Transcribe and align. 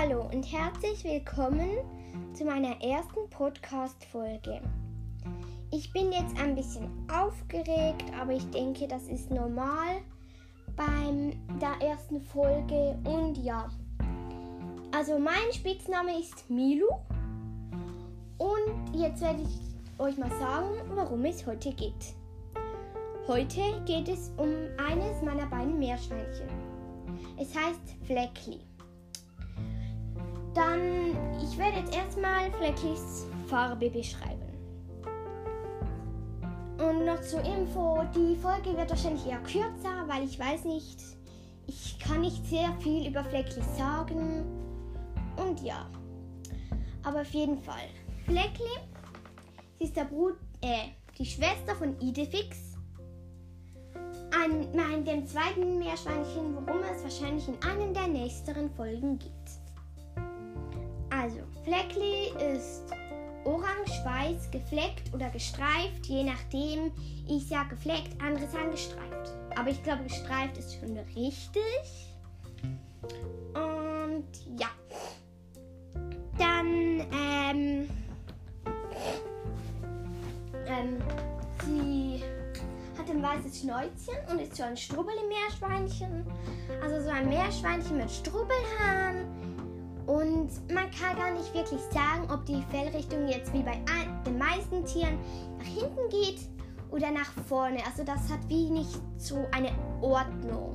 Hallo 0.00 0.30
und 0.32 0.50
herzlich 0.50 1.04
willkommen 1.04 1.76
zu 2.32 2.46
meiner 2.46 2.80
ersten 2.80 3.28
Podcast-Folge. 3.28 4.62
Ich 5.72 5.92
bin 5.92 6.10
jetzt 6.10 6.40
ein 6.40 6.54
bisschen 6.54 6.88
aufgeregt, 7.12 8.04
aber 8.18 8.32
ich 8.32 8.48
denke, 8.50 8.88
das 8.88 9.08
ist 9.08 9.30
normal 9.30 10.00
beim 10.74 11.34
der 11.60 11.86
ersten 11.86 12.22
Folge. 12.22 12.98
Und 13.04 13.36
ja, 13.44 13.68
also 14.90 15.18
mein 15.18 15.52
Spitzname 15.52 16.18
ist 16.18 16.48
Milu. 16.48 16.88
Und 18.38 18.94
jetzt 18.94 19.20
werde 19.20 19.42
ich 19.42 19.98
euch 19.98 20.16
mal 20.16 20.30
sagen, 20.38 20.80
worum 20.94 21.26
es 21.26 21.46
heute 21.46 21.74
geht. 21.74 22.14
Heute 23.26 23.60
geht 23.84 24.08
es 24.08 24.32
um 24.38 24.48
eines 24.78 25.20
meiner 25.22 25.44
beiden 25.44 25.78
Meerschweinchen. 25.78 26.48
Es 27.36 27.54
heißt 27.54 27.96
Fleckli. 28.06 28.69
Dann, 30.54 31.16
ich 31.42 31.56
werde 31.58 31.78
jetzt 31.78 31.94
erstmal 31.94 32.50
Flecklis 32.52 33.26
Farbe 33.46 33.90
beschreiben. 33.90 34.40
Und 36.78 37.04
noch 37.04 37.20
zur 37.20 37.40
Info, 37.44 38.02
die 38.14 38.36
Folge 38.36 38.76
wird 38.76 38.90
wahrscheinlich 38.90 39.26
eher 39.26 39.40
kürzer, 39.40 40.04
weil 40.06 40.24
ich 40.24 40.38
weiß 40.38 40.64
nicht, 40.64 40.98
ich 41.66 41.98
kann 41.98 42.22
nicht 42.22 42.44
sehr 42.46 42.72
viel 42.80 43.08
über 43.08 43.22
Fleckli 43.22 43.62
sagen. 43.76 44.44
Und 45.36 45.60
ja, 45.62 45.86
aber 47.02 47.20
auf 47.20 47.30
jeden 47.30 47.58
Fall. 47.58 47.88
Fleckli, 48.24 48.78
sie 49.78 49.84
ist 49.84 49.96
der 49.96 50.04
Brut, 50.04 50.36
äh, 50.62 50.88
die 51.18 51.26
Schwester 51.26 51.74
von 51.76 51.98
Idefix. 52.00 52.70
Nein, 54.72 55.04
dem 55.04 55.26
zweiten 55.26 55.78
Meerschweinchen, 55.78 56.54
worum 56.54 56.82
es 56.82 57.02
wahrscheinlich 57.02 57.48
in 57.48 57.60
einer 57.62 57.92
der 57.92 58.06
nächsten 58.08 58.70
Folgen 58.70 59.18
geht. 59.18 59.59
Fleckli 61.70 62.32
ist 62.52 62.82
orange-weiß, 63.44 64.50
gefleckt 64.50 65.14
oder 65.14 65.30
gestreift, 65.30 66.04
je 66.04 66.24
nachdem. 66.24 66.90
Ich 67.28 67.46
sage 67.46 67.76
gefleckt, 67.76 68.20
andere 68.20 68.48
sagen 68.48 68.72
gestreift. 68.72 69.30
Aber 69.56 69.70
ich 69.70 69.80
glaube, 69.84 70.02
gestreift 70.02 70.58
ist 70.58 70.74
schon 70.74 70.98
richtig. 71.14 72.10
Und 73.54 74.26
ja. 74.58 74.66
Dann, 76.36 77.06
ähm, 77.12 77.88
ähm, 80.66 80.98
sie 81.64 82.24
hat 82.98 83.08
ein 83.08 83.22
weißes 83.22 83.60
Schnäuzchen 83.60 84.16
und 84.28 84.40
ist 84.40 84.56
so 84.56 84.64
ein 84.64 84.76
Strubbel 84.76 85.14
im 85.22 85.28
Meerschweinchen. 85.28 86.26
Also 86.82 87.00
so 87.00 87.10
ein 87.10 87.28
Meerschweinchen 87.28 87.96
mit 87.96 88.10
Strubbelhaaren 88.10 89.39
und 90.10 90.50
man 90.74 90.90
kann 90.90 91.16
gar 91.16 91.30
nicht 91.30 91.54
wirklich 91.54 91.80
sagen, 91.92 92.28
ob 92.32 92.44
die 92.44 92.60
Fellrichtung 92.68 93.28
jetzt 93.28 93.52
wie 93.52 93.62
bei 93.62 93.78
den 94.26 94.38
meisten 94.38 94.84
Tieren 94.84 95.16
nach 95.56 95.64
hinten 95.64 96.08
geht 96.08 96.40
oder 96.90 97.12
nach 97.12 97.30
vorne. 97.48 97.78
Also 97.86 98.02
das 98.02 98.28
hat 98.28 98.40
wie 98.48 98.70
nicht 98.70 99.00
so 99.18 99.46
eine 99.52 99.70
Ordnung. 100.00 100.74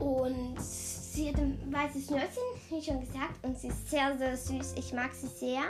Und 0.00 0.60
sie 0.60 1.28
hat 1.28 1.36
ein 1.36 1.72
weißes 1.72 2.06
Schnürchen, 2.06 2.42
wie 2.70 2.82
schon 2.82 2.98
gesagt, 2.98 3.44
und 3.44 3.56
sie 3.56 3.68
ist 3.68 3.88
sehr, 3.88 4.18
sehr 4.18 4.36
süß. 4.36 4.74
Ich 4.76 4.92
mag 4.92 5.14
sie 5.14 5.28
sehr. 5.28 5.60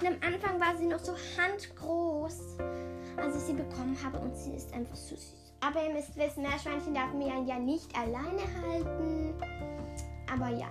Und 0.00 0.08
am 0.08 0.16
Anfang 0.34 0.58
war 0.58 0.76
sie 0.76 0.86
noch 0.86 0.98
so 0.98 1.12
handgroß, 1.38 2.58
als 3.16 3.36
ich 3.36 3.42
sie 3.42 3.52
bekommen 3.52 3.96
habe 4.02 4.18
und 4.18 4.36
sie 4.36 4.50
ist 4.50 4.74
einfach 4.74 4.96
so 4.96 5.14
süß. 5.14 5.52
Aber 5.60 5.86
ihr 5.86 5.92
müsst 5.92 6.16
wissen, 6.16 6.42
Meerschweinchen 6.42 6.94
darf 6.94 7.12
man 7.12 7.46
ja 7.46 7.58
nicht 7.58 7.96
alleine 7.96 8.42
halten. 8.62 9.34
Aber 10.32 10.48
ja. 10.48 10.68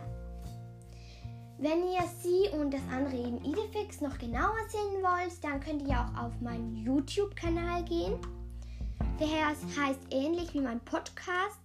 Wenn 1.57 1.83
ihr 1.91 2.07
sie 2.21 2.57
und 2.57 2.73
das 2.73 2.81
andere 2.89 3.17
eben 3.17 3.43
Idefix 3.43 3.99
noch 3.99 4.17
genauer 4.17 4.55
sehen 4.69 5.03
wollt, 5.03 5.43
dann 5.43 5.59
könnt 5.59 5.85
ihr 5.87 5.99
auch 5.99 6.23
auf 6.23 6.39
meinen 6.39 6.77
YouTube-Kanal 6.77 7.83
gehen. 7.83 8.17
Der 9.19 9.27
heißt 9.27 9.99
ähnlich 10.11 10.53
wie 10.53 10.61
mein 10.61 10.79
Podcast. 10.85 11.59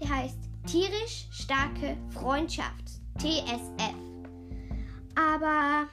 Der 0.00 0.08
heißt 0.08 0.38
Tierisch 0.66 1.26
Starke 1.32 1.96
Freundschaft. 2.10 3.00
TSF. 3.18 3.94
Aber 5.16 5.88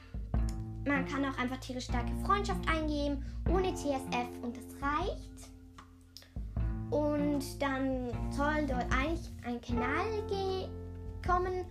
man 0.86 1.06
kann 1.08 1.26
auch 1.26 1.38
einfach 1.38 1.58
tierisch 1.58 1.86
starke 1.86 2.16
Freundschaft 2.24 2.62
eingeben, 2.70 3.26
ohne 3.50 3.74
TSF 3.74 4.30
und 4.44 4.56
das 4.56 4.66
reicht. 4.82 5.50
Und 6.92 7.44
dann 7.62 8.12
soll 8.32 8.66
dort 8.68 8.86
eigentlich 8.94 9.30
ein 9.46 9.60
Kanal 9.60 10.06
gehen 10.30 10.70
kommen 11.26 11.66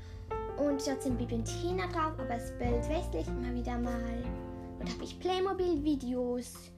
und 0.58 0.86
dort 0.86 1.02
sind 1.02 1.18
Bibi 1.18 1.34
und 1.34 1.44
Tina 1.44 1.86
drauf, 1.86 2.14
aber 2.18 2.34
das 2.34 2.56
Bild 2.58 2.88
wechsle 2.88 3.20
ich 3.20 3.28
immer 3.28 3.54
wieder 3.54 3.78
mal. 3.78 4.24
Und 4.78 4.92
habe 4.92 5.04
ich 5.04 5.18
Playmobil-Videos 5.20 6.70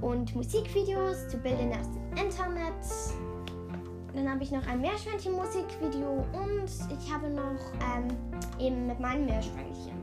und 0.00 0.34
Musikvideos 0.34 1.28
zu 1.28 1.38
Bildern 1.38 1.72
aus 1.72 1.86
dem 1.90 2.24
Internet. 2.24 2.74
Dann 4.14 4.30
habe 4.30 4.42
ich 4.42 4.50
noch 4.50 4.66
ein 4.66 4.80
Meerschweinchen-Musikvideo 4.80 6.24
und 6.32 6.64
ich 6.66 7.12
habe 7.12 7.28
noch 7.28 7.72
ähm, 7.96 8.08
eben 8.58 8.86
mit 8.86 8.98
meinem 9.00 9.26
Meerschweinchen. 9.26 9.98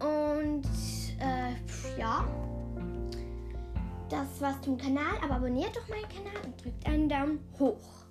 Und 0.00 0.64
äh, 1.18 1.98
ja, 1.98 2.24
das 4.08 4.40
war's 4.40 4.60
zum 4.62 4.76
Kanal. 4.78 5.16
Aber 5.22 5.36
abonniert 5.36 5.76
doch 5.76 5.88
meinen 5.88 6.08
Kanal 6.08 6.44
und 6.44 6.64
drückt 6.64 6.86
einen 6.86 7.08
Daumen 7.08 7.40
hoch. 7.58 8.09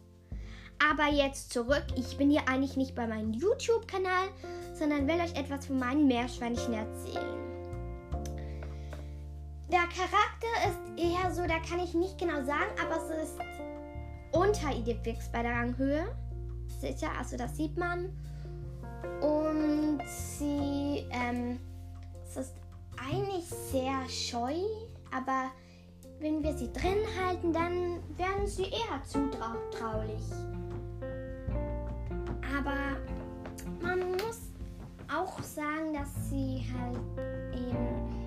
Aber 0.88 1.12
jetzt 1.12 1.52
zurück. 1.52 1.86
Ich 1.96 2.18
bin 2.18 2.30
hier 2.30 2.48
eigentlich 2.48 2.78
nicht 2.78 2.96
bei 2.96 3.08
meinem 3.08 3.34
YouTube-Kanal, 3.34 4.30
sondern 4.74 5.08
will 5.08 5.20
euch 5.20 5.36
etwas 5.36 5.66
von 5.66 5.80
meinen 5.80 6.08
Meerschweinchen 6.08 6.74
erzählen. 6.74 7.50
Der 9.72 9.82
Charakter 9.82 10.70
ist 10.70 11.04
eher 11.04 11.32
so, 11.34 11.42
da 11.44 11.60
kann 11.60 11.80
ich 11.84 11.94
nicht 11.94 12.18
genau 12.18 12.44
sagen, 12.44 12.72
aber 12.82 12.98
es 12.98 13.30
ist 13.30 13.38
unter 14.32 14.76
Idefix 14.76 15.32
bei 15.32 15.44
der 15.44 15.52
Ranghöhe. 15.52 16.06
Sicher, 16.80 17.10
also 17.18 17.38
das 17.38 17.56
sieht 17.56 17.78
man. 17.78 18.10
Und 19.22 20.02
sie 20.08 21.06
ähm, 21.12 21.60
es 22.30 22.38
ist 22.38 22.56
eigentlich 22.98 23.46
sehr 23.72 24.08
scheu, 24.08 24.54
aber 25.12 25.50
wenn 26.20 26.44
wir 26.44 26.56
sie 26.56 26.72
drin 26.72 27.00
halten, 27.20 27.52
dann 27.52 28.00
werden 28.18 28.46
sie 28.46 28.66
eher 28.66 29.02
zutraulich. 29.08 30.22
Auch 35.30 35.44
sagen, 35.44 35.94
dass 35.94 36.30
sie 36.30 36.66
halt 36.74 37.00
eben 37.54 38.20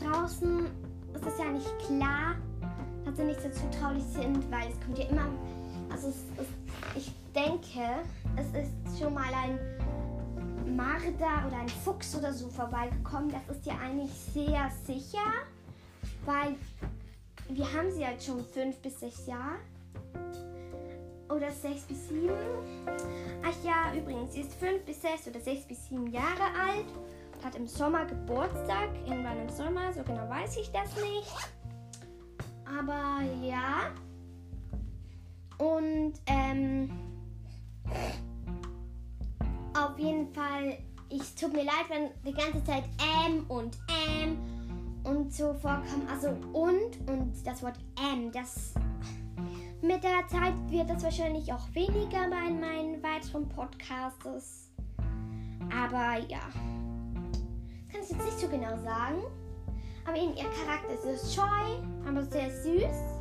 draußen 0.00 0.66
ist 1.14 1.26
es 1.26 1.38
ja 1.38 1.46
nicht 1.46 1.78
klar, 1.80 2.36
dass 3.04 3.16
sie 3.16 3.24
nicht 3.24 3.40
so 3.42 3.50
zutraulich 3.50 4.04
sind, 4.04 4.50
weil 4.50 4.68
es 4.70 4.80
kommt 4.80 4.98
ja 4.98 5.06
immer. 5.06 5.28
Also 5.90 6.08
es, 6.08 6.24
es, 6.38 6.46
ich 6.96 7.12
denke, 7.34 8.02
es 8.36 8.46
ist 8.62 8.98
schon 8.98 9.14
mal 9.14 9.32
ein 9.34 10.76
Marder 10.76 11.46
oder 11.46 11.58
ein 11.60 11.68
Fuchs 11.68 12.16
oder 12.16 12.32
so 12.32 12.48
vorbeigekommen. 12.48 13.30
Das 13.30 13.56
ist 13.56 13.66
ja 13.66 13.74
eigentlich 13.78 14.10
sehr 14.32 14.70
sicher, 14.86 15.18
weil 16.24 16.54
wir 17.48 17.72
haben 17.72 17.90
sie 17.90 18.06
halt 18.06 18.22
schon 18.22 18.44
fünf 18.44 18.76
bis 18.78 19.00
sechs 19.00 19.26
Jahre 19.26 19.56
oder 21.30 21.50
sechs 21.50 21.82
bis 21.82 22.08
sieben. 22.08 22.32
Ach 23.44 23.64
ja, 23.64 23.94
übrigens, 23.94 24.32
sie 24.32 24.40
ist 24.42 24.54
fünf 24.54 24.84
bis 24.84 25.00
sechs 25.00 25.26
oder 25.28 25.40
sechs 25.40 25.64
bis 25.66 25.88
sieben 25.88 26.06
Jahre 26.08 26.42
alt. 26.58 26.86
Hat 27.44 27.54
im 27.54 27.66
Sommer 27.66 28.04
Geburtstag, 28.04 28.90
irgendwann 29.06 29.40
im 29.40 29.48
Sommer, 29.48 29.92
so 29.92 30.02
genau 30.02 30.28
weiß 30.28 30.58
ich 30.58 30.70
das 30.72 30.94
nicht. 30.96 31.32
Aber 32.66 33.20
ja. 33.42 33.90
Und 35.58 36.14
ähm, 36.26 36.90
auf 39.74 39.98
jeden 39.98 40.32
Fall, 40.34 40.78
ich 41.08 41.34
tut 41.34 41.52
mir 41.52 41.64
leid, 41.64 41.86
wenn 41.88 42.10
die 42.24 42.36
ganze 42.36 42.62
Zeit 42.64 42.84
M 43.26 43.44
und 43.48 43.78
M 44.18 44.38
und 45.04 45.32
so 45.32 45.54
vorkommt. 45.54 46.08
Also 46.10 46.28
und 46.52 47.08
und 47.08 47.32
das 47.44 47.62
Wort 47.62 47.78
M, 48.12 48.30
das 48.32 48.74
mit 49.82 50.04
der 50.04 50.26
Zeit 50.28 50.54
wird 50.68 50.90
es 50.90 51.02
wahrscheinlich 51.02 51.52
auch 51.52 51.74
weniger 51.74 52.28
bei 52.28 52.50
meinen 52.50 53.02
weiteren 53.02 53.48
Podcasts. 53.48 54.70
Aber 55.70 56.18
ja, 56.28 56.40
kann 57.90 58.02
ich 58.02 58.10
jetzt 58.10 58.24
nicht 58.24 58.40
so 58.40 58.48
genau 58.48 58.76
sagen. 58.82 59.22
Aber 60.06 60.16
eben 60.16 60.34
ihr 60.36 60.50
Charakter 60.64 61.10
ist 61.10 61.34
scheu, 61.34 61.42
aber 62.06 62.24
sehr 62.24 62.50
süß. 62.50 63.20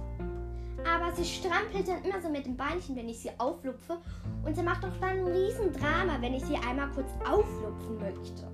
Aber 0.86 1.14
sie 1.14 1.26
strampelt 1.26 1.88
dann 1.88 2.04
immer 2.04 2.22
so 2.22 2.30
mit 2.30 2.46
dem 2.46 2.56
Beinchen, 2.56 2.96
wenn 2.96 3.10
ich 3.10 3.20
sie 3.20 3.32
auflupfe. 3.38 3.98
Und 4.46 4.56
sie 4.56 4.64
macht 4.64 4.84
auch 4.84 4.98
dann 5.00 5.20
ein 5.20 5.28
riesen 5.28 5.74
Drama, 5.74 6.18
wenn 6.22 6.34
ich 6.34 6.44
sie 6.46 6.56
einmal 6.56 6.90
kurz 6.92 7.10
auflupfen 7.30 8.00
möchte. 8.00 8.48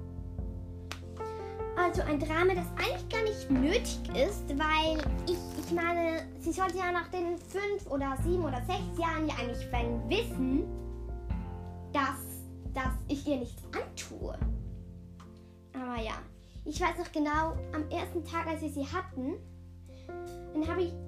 Also 1.86 2.02
ein 2.02 2.20
Drama, 2.20 2.56
das 2.56 2.66
eigentlich 2.78 3.10
gar 3.10 3.22
nicht 3.22 3.52
nötig 3.52 4.00
ist, 4.16 4.50
weil 4.50 4.98
ich, 5.28 5.38
ich 5.64 5.72
meine, 5.72 6.28
sie 6.40 6.52
sollte 6.52 6.80
ja 6.80 6.92
nach 6.92 7.10
den 7.10 7.38
fünf 7.38 7.86
oder 7.92 8.18
sieben 8.24 8.44
oder 8.44 8.60
sechs 8.66 8.98
Jahren 8.98 9.28
ja 9.28 9.36
eigentlich 9.36 9.72
wissen, 10.10 10.64
dass, 11.94 12.42
dass 12.74 12.92
ich 13.08 13.28
ihr 13.28 13.38
nichts 13.38 13.62
antue. 13.66 14.36
Aber 15.74 16.02
ja, 16.02 16.14
ich 16.66 16.82
weiß 16.82 16.98
noch 16.98 17.12
genau, 17.12 17.56
am 17.72 17.88
ersten 17.92 18.26
Tag, 18.26 18.48
als 18.48 18.64
wir 18.64 18.70
sie 18.70 18.88
hatten, 18.88 19.36
dann 20.56 20.68
habe 20.68 20.82
ich. 20.82 21.05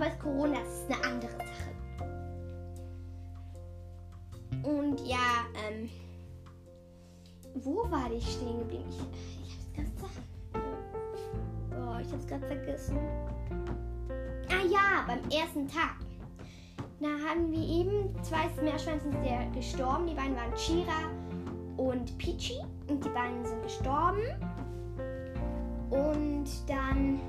Aber 0.00 0.10
Corona 0.12 0.60
ist 0.62 0.90
eine 0.90 1.04
andere 1.04 1.32
Sache. 1.32 1.74
Und 4.62 5.06
ja, 5.06 5.44
ähm. 5.68 5.90
Wo 7.56 7.90
war 7.90 8.10
ich 8.10 8.26
stehen 8.26 8.60
geblieben? 8.60 8.84
Ich, 8.88 8.96
ich 9.46 9.56
hab's 9.56 9.74
ganz 9.76 9.90
Oh, 11.72 11.98
ich 12.00 12.12
hab's 12.12 12.26
gerade 12.26 12.46
vergessen. 12.46 12.98
Ah 14.48 14.64
ja, 14.70 15.04
beim 15.06 15.20
ersten 15.30 15.68
Tag. 15.68 15.96
Da 17.00 17.08
haben 17.08 17.50
wir 17.50 17.62
eben 17.62 18.14
zwei 18.22 18.48
Meerschweinchen 18.62 19.12
sind 19.12 19.52
gestorben. 19.52 20.06
Die 20.06 20.14
beiden 20.14 20.36
waren 20.36 20.54
Chira 20.54 21.10
und 21.76 22.16
Peachy. 22.16 22.60
Und 22.88 23.04
die 23.04 23.08
beiden 23.10 23.44
sind 23.44 23.62
gestorben. 23.62 24.22
Und 25.90 26.48
dann 26.68 27.20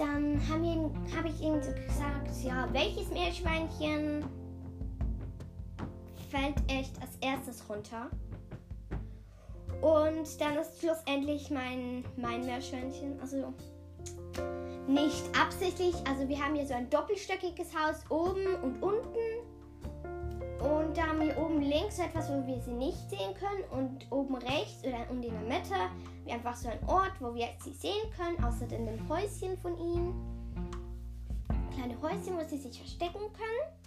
dann 0.00 0.40
habe 0.48 1.28
ich 1.28 1.40
ihm 1.42 1.62
so 1.62 1.72
gesagt, 1.72 2.30
ja, 2.42 2.66
welches 2.72 3.10
Meerschweinchen 3.10 4.24
fällt 6.30 6.56
echt 6.68 6.98
als 7.02 7.10
erstes 7.20 7.68
runter? 7.68 8.08
Und 9.82 10.40
dann 10.40 10.56
ist 10.56 10.80
schlussendlich 10.80 11.50
mein, 11.50 12.04
mein 12.16 12.44
Meerschweinchen, 12.46 13.20
also 13.20 13.52
nicht 14.88 15.24
absichtlich, 15.38 15.94
also 16.08 16.26
wir 16.28 16.42
haben 16.42 16.54
hier 16.54 16.66
so 16.66 16.74
ein 16.74 16.88
doppelstöckiges 16.88 17.68
Haus 17.76 18.02
oben 18.08 18.46
und 18.62 18.82
unten. 18.82 19.18
Und 20.70 20.96
da 20.96 21.08
haben 21.08 21.20
wir 21.20 21.36
oben 21.36 21.60
links 21.60 21.98
etwas, 21.98 22.30
wo 22.30 22.46
wir 22.46 22.60
sie 22.60 22.72
nicht 22.72 23.10
sehen 23.10 23.34
können. 23.34 23.64
Und 23.70 24.06
oben 24.12 24.36
rechts 24.36 24.84
oder 24.84 25.10
und 25.10 25.24
in 25.24 25.32
der 25.32 25.58
Mitte 25.58 25.74
wir 26.24 26.34
einfach 26.34 26.54
so 26.54 26.68
ein 26.68 26.78
Ort, 26.86 27.12
wo 27.18 27.34
wir 27.34 27.48
sie 27.58 27.72
sehen 27.72 28.10
können, 28.16 28.42
außer 28.44 28.70
in 28.72 28.86
den 28.86 29.08
Häuschen 29.08 29.58
von 29.58 29.76
ihnen. 29.76 30.14
Kleine 31.74 32.00
Häuschen, 32.00 32.36
wo 32.36 32.44
sie 32.46 32.58
sich 32.58 32.78
verstecken 32.78 33.20
können. 33.32 33.80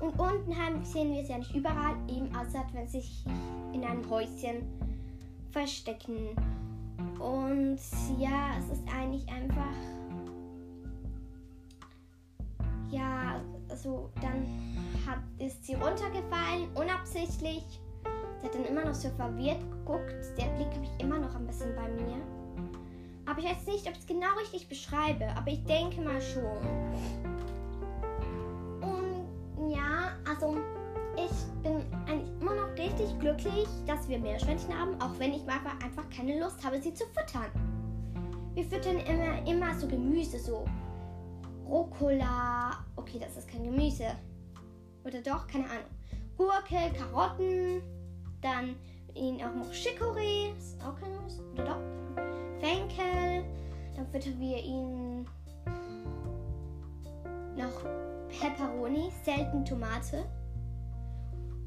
Und 0.00 0.18
unten 0.18 0.56
haben, 0.56 0.84
sehen 0.84 1.12
wir 1.12 1.24
sie 1.24 1.32
ja 1.32 1.38
nicht 1.38 1.54
überall, 1.54 1.96
eben 2.08 2.34
außer 2.34 2.64
wenn 2.72 2.86
sie 2.86 3.00
sich 3.00 3.24
in 3.72 3.84
einem 3.84 4.08
Häuschen 4.08 4.62
verstecken. 5.50 6.36
Und 7.18 7.78
ja, 8.18 8.56
es 8.58 8.78
ist 8.78 8.88
eigentlich 8.88 9.28
einfach. 9.28 10.01
Also 13.72 14.10
dann 14.20 14.46
hat, 15.06 15.18
ist 15.38 15.64
sie 15.64 15.74
runtergefallen, 15.74 16.68
unabsichtlich. 16.74 17.64
Sie 18.38 18.46
hat 18.46 18.54
dann 18.54 18.66
immer 18.66 18.84
noch 18.84 18.94
so 18.94 19.08
verwirrt 19.10 19.60
geguckt. 19.70 20.14
Der 20.36 20.46
Blick 20.56 20.68
habe 20.74 20.84
ich 20.84 21.02
immer 21.02 21.18
noch 21.18 21.34
ein 21.34 21.46
bisschen 21.46 21.74
bei 21.74 21.88
mir. 21.88 22.20
Aber 23.24 23.38
ich 23.38 23.46
weiß 23.46 23.66
nicht, 23.66 23.86
ob 23.86 23.94
ich 23.94 24.00
es 24.00 24.06
genau 24.06 24.34
richtig 24.40 24.68
beschreibe, 24.68 25.26
aber 25.36 25.50
ich 25.50 25.64
denke 25.64 26.02
mal 26.02 26.20
schon. 26.20 26.58
Und 28.82 29.70
ja, 29.70 30.12
also 30.28 30.58
ich 31.16 31.62
bin 31.62 31.82
eigentlich 32.06 32.30
immer 32.40 32.54
noch 32.54 32.72
richtig 32.76 33.18
glücklich, 33.20 33.68
dass 33.86 34.08
wir 34.08 34.18
Meerschweinchen 34.18 34.78
haben, 34.78 35.00
auch 35.00 35.18
wenn 35.18 35.32
ich 35.32 35.46
manchmal 35.46 35.74
einfach 35.82 36.08
keine 36.14 36.38
Lust 36.40 36.62
habe, 36.64 36.80
sie 36.80 36.92
zu 36.92 37.04
füttern. 37.06 37.50
Wir 38.54 38.64
füttern 38.64 38.98
immer, 38.98 39.46
immer 39.46 39.74
so 39.78 39.86
Gemüse, 39.86 40.38
so 40.38 40.66
Rucola. 41.66 42.84
Okay, 43.02 43.18
das 43.18 43.36
ist 43.36 43.48
kein 43.48 43.64
Gemüse. 43.64 44.06
Oder 45.04 45.20
doch? 45.20 45.48
Keine 45.48 45.64
Ahnung. 45.64 45.90
Gurke, 46.36 46.96
Karotten, 46.96 47.82
dann 48.40 48.76
ihnen 49.14 49.42
auch 49.42 49.54
noch 49.54 49.72
Chicorée, 49.72 50.56
ist 50.56 50.80
auch 50.80 50.94
kein 51.00 51.12
Gemüse. 51.12 51.42
Oder 51.52 51.64
doch? 51.64 51.80
Fenkel, 52.60 53.44
dann 53.96 54.06
füttern 54.06 54.38
wir 54.38 54.62
ihnen 54.62 55.26
noch 57.56 57.84
Peperoni, 58.28 59.10
selten 59.24 59.64
Tomate. 59.64 60.24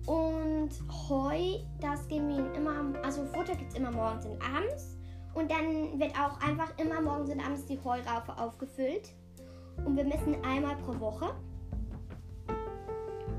Und 0.05 0.69
Heu, 1.09 1.59
das 1.81 2.07
geben 2.07 2.29
wir 2.29 2.37
ihnen 2.37 2.55
immer, 2.55 3.03
also 3.03 3.25
Futter 3.25 3.55
gibt 3.55 3.71
es 3.71 3.77
immer 3.77 3.91
morgens 3.91 4.25
und 4.25 4.41
abends. 4.41 4.97
Und 5.33 5.51
dann 5.51 5.99
wird 5.99 6.13
auch 6.17 6.39
einfach 6.39 6.71
immer 6.77 7.01
morgens 7.01 7.29
und 7.29 7.41
abends 7.41 7.65
die 7.65 7.77
Heuraufe 7.83 8.37
aufgefüllt. 8.37 9.09
Und 9.83 9.97
wir 9.97 10.03
messen 10.03 10.35
einmal 10.43 10.75
pro 10.77 10.99
Woche. 10.99 11.33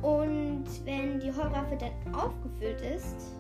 Und 0.03 0.65
wenn 0.85 1.19
die 1.19 1.33
Heuraufe 1.33 1.77
dann 1.79 2.15
aufgefüllt 2.15 2.81
ist, 2.83 3.35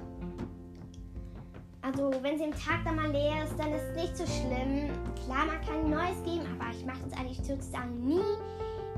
also 1.86 2.10
wenn 2.20 2.36
sie 2.36 2.44
im 2.44 2.52
Tag 2.52 2.84
dann 2.84 2.96
mal 2.96 3.12
leer 3.12 3.44
ist, 3.44 3.56
dann 3.58 3.72
ist 3.72 3.84
es 3.90 4.02
nicht 4.02 4.16
so 4.16 4.26
schlimm. 4.26 4.90
Klar, 5.24 5.46
man 5.46 5.60
kann 5.60 5.88
neues 5.88 6.20
geben, 6.24 6.44
aber 6.58 6.74
ich 6.76 6.84
mache 6.84 6.98
es 7.06 7.16
eigentlich 7.16 7.38
sozusagen 7.38 8.04
nie, 8.04 8.18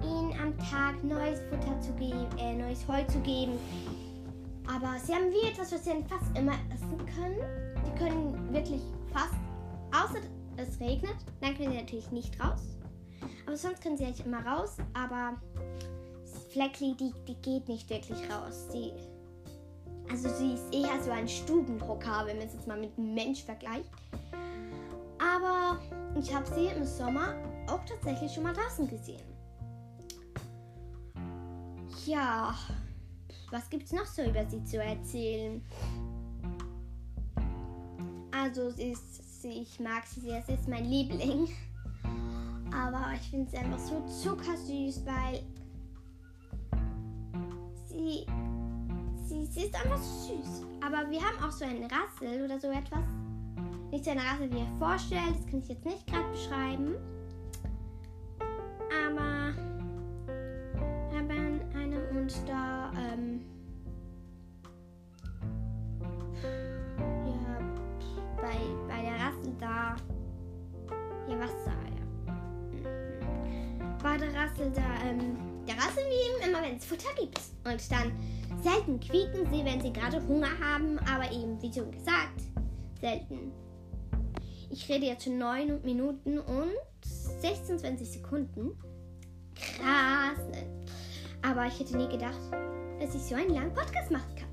ihnen 0.02 0.32
am 0.40 0.56
Tag 0.56 1.04
neues 1.04 1.40
Futter 1.50 1.78
zu 1.80 1.92
geben, 1.94 2.26
äh, 2.38 2.54
neues 2.54 2.88
Heu 2.88 3.04
zu 3.04 3.18
geben. 3.20 3.58
Aber 4.66 4.98
sie 4.98 5.14
haben 5.14 5.30
wie 5.30 5.48
etwas, 5.48 5.72
was 5.72 5.84
sie 5.84 5.90
fast 6.08 6.38
immer 6.38 6.54
essen 6.72 6.96
können. 7.14 7.36
Die 7.84 7.98
können 7.98 8.52
wirklich 8.54 8.80
fast, 9.12 9.34
außer 9.92 10.20
es 10.56 10.80
regnet, 10.80 11.16
dann 11.42 11.56
können 11.56 11.72
sie 11.72 11.78
natürlich 11.78 12.10
nicht 12.10 12.42
raus. 12.42 12.77
Aber 13.48 13.56
sonst 13.56 13.80
können 13.80 13.96
sie 13.96 14.04
eigentlich 14.04 14.26
immer 14.26 14.44
raus. 14.44 14.76
Aber 14.92 15.40
Fleckli, 16.50 16.94
die, 16.94 17.14
die 17.26 17.34
geht 17.36 17.66
nicht 17.66 17.88
wirklich 17.88 18.18
raus. 18.30 18.66
Sie, 18.70 18.92
also 20.10 20.28
sie 20.28 20.52
ist 20.52 20.70
eher 20.70 21.02
so 21.02 21.10
ein 21.10 21.26
Stubenhocker, 21.26 22.26
wenn 22.26 22.36
man 22.36 22.46
es 22.46 22.52
jetzt 22.52 22.66
mal 22.66 22.78
mit 22.78 22.90
einem 22.98 23.14
Mensch 23.14 23.42
vergleicht. 23.42 23.88
Aber 25.18 25.80
ich 26.20 26.34
habe 26.34 26.46
sie 26.54 26.66
im 26.66 26.84
Sommer 26.84 27.36
auch 27.68 27.82
tatsächlich 27.86 28.30
schon 28.34 28.42
mal 28.42 28.52
draußen 28.52 28.86
gesehen. 28.86 29.24
Ja, 32.04 32.54
was 33.50 33.70
gibt 33.70 33.84
es 33.84 33.92
noch 33.92 34.04
so 34.04 34.24
über 34.24 34.44
sie 34.44 34.62
zu 34.64 34.76
erzählen? 34.76 35.64
Also, 38.30 38.68
sie 38.72 38.90
ist, 38.90 39.40
sie, 39.40 39.62
ich 39.62 39.80
mag 39.80 40.06
sie 40.06 40.20
sehr, 40.20 40.42
sie 40.42 40.52
ist 40.52 40.68
mein 40.68 40.84
Liebling. 40.84 41.48
Aber 42.74 43.12
ich 43.14 43.30
finde 43.30 43.50
sie 43.50 43.58
einfach 43.58 43.78
so 43.78 44.04
zuckersüß, 44.06 45.04
weil 45.06 45.42
sie, 47.86 48.26
sie, 49.26 49.46
sie 49.46 49.62
ist 49.62 49.74
einfach 49.74 49.98
süß. 49.98 50.64
Aber 50.84 51.10
wir 51.10 51.20
haben 51.20 51.42
auch 51.44 51.50
so 51.50 51.64
einen 51.64 51.84
Rassel 51.84 52.44
oder 52.44 52.58
so 52.58 52.68
etwas. 52.68 53.04
Nicht 53.90 54.04
so 54.04 54.10
eine 54.10 54.20
Rassel, 54.20 54.50
wie 54.52 54.58
ihr 54.58 54.78
vorstellt. 54.78 55.34
Das 55.36 55.46
kann 55.46 55.60
ich 55.60 55.68
jetzt 55.68 55.84
nicht 55.84 56.06
gerade 56.06 56.30
beschreiben. 56.30 56.94
Aber 59.06 59.54
wir 61.10 61.18
haben 61.18 61.60
eine 61.74 62.08
und 62.10 62.34
da 62.46 62.77
wie 75.96 76.46
ihm 76.46 76.48
immer, 76.48 76.62
wenn 76.62 76.76
es 76.76 76.84
Futter 76.84 77.14
gibt. 77.18 77.40
Und 77.64 77.90
dann 77.90 78.12
selten 78.62 78.98
quieken 79.00 79.50
sie, 79.52 79.64
wenn 79.64 79.80
sie 79.80 79.92
gerade 79.92 80.26
Hunger 80.26 80.58
haben, 80.60 80.98
aber 81.00 81.30
eben, 81.30 81.60
wie 81.62 81.72
schon 81.72 81.90
gesagt, 81.90 82.42
selten. 83.00 83.52
Ich 84.70 84.88
rede 84.88 85.06
jetzt 85.06 85.24
schon 85.24 85.38
9 85.38 85.82
Minuten 85.82 86.38
und 86.38 86.74
26 87.02 88.10
Sekunden. 88.10 88.78
Krass. 89.54 90.38
Ne? 90.50 90.86
Aber 91.42 91.66
ich 91.66 91.78
hätte 91.78 91.96
nie 91.96 92.08
gedacht, 92.08 92.40
dass 93.00 93.14
ich 93.14 93.22
so 93.22 93.34
einen 93.34 93.54
langen 93.54 93.72
Podcast 93.72 94.10
machen 94.10 94.34
kann. 94.36 94.48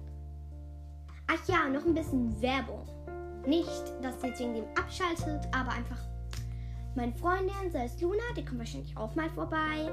Ach 1.28 1.48
ja, 1.48 1.68
noch 1.68 1.86
ein 1.86 1.94
bisschen 1.94 2.42
Werbung. 2.42 2.88
Nicht, 3.46 3.94
dass 4.02 4.22
ihr 4.24 4.30
jetzt 4.30 4.40
wegen 4.40 4.56
dem 4.56 4.66
abschaltet, 4.76 5.48
aber 5.54 5.72
einfach 5.72 6.00
meine 6.96 7.14
Freundin, 7.14 7.72
sei 7.72 7.86
es 7.86 8.00
Luna, 8.00 8.24
die 8.38 8.46
kommt 8.46 8.60
wahrscheinlich 8.60 8.96
auch 8.96 9.14
mal 9.16 9.30
vorbei. 9.32 9.92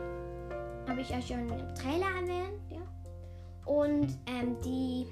Habe 0.89 1.01
ich 1.01 1.15
euch 1.15 1.27
schon 1.27 1.49
im 1.49 1.75
Trailer 1.75 2.07
erwähnt, 2.21 2.61
ja. 2.71 2.81
Und 3.65 4.19
ähm, 4.27 4.57
die, 4.65 5.07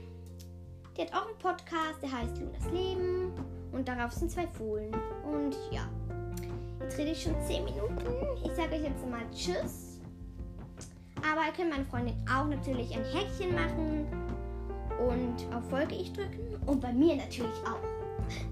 die 0.96 1.02
hat 1.02 1.12
auch 1.14 1.26
einen 1.26 1.38
Podcast, 1.38 2.02
der 2.02 2.12
heißt 2.12 2.38
Lunas 2.38 2.70
Leben. 2.72 3.32
Und 3.72 3.86
darauf 3.88 4.12
sind 4.12 4.30
zwei 4.30 4.46
Fohlen. 4.48 4.92
Und 5.24 5.56
ja, 5.70 5.88
jetzt 6.80 6.98
rede 6.98 7.12
ich 7.12 7.22
schon 7.22 7.34
10 7.46 7.64
Minuten. 7.64 8.04
Ich 8.44 8.52
sage 8.52 8.74
euch 8.74 8.82
jetzt 8.82 9.06
mal 9.08 9.22
Tschüss. 9.32 10.00
Aber 11.30 11.46
ihr 11.46 11.52
könnt 11.52 11.70
meine 11.70 11.84
Freundin 11.84 12.16
auch 12.28 12.46
natürlich 12.46 12.96
ein 12.96 13.04
Häkchen 13.04 13.54
machen 13.54 14.06
und 14.98 15.54
auf 15.54 15.68
Folge 15.68 15.94
ich 15.94 16.12
drücken 16.12 16.56
und 16.66 16.80
bei 16.80 16.92
mir 16.92 17.16
natürlich 17.16 17.60
auch. 17.64 17.80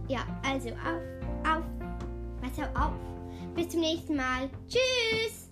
Ja, 0.09 0.21
also 0.45 0.71
auf, 0.71 1.57
auf, 1.57 1.65
was 2.41 2.59
auf. 2.77 2.93
Bis 3.55 3.71
zum 3.71 3.81
nächsten 3.81 4.17
Mal. 4.17 4.49
Tschüss! 4.69 5.48